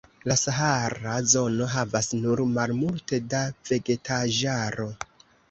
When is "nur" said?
2.23-2.41